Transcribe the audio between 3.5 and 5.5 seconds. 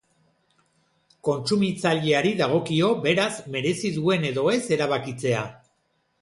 merezi duen edo ez erabakitzea.